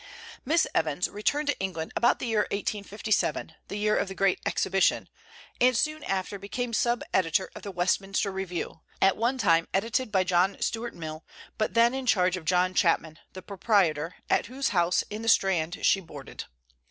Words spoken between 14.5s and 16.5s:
house, in the Strand, she boarded.